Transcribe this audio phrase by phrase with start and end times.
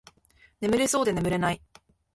[0.61, 1.61] 眠れそうで眠れない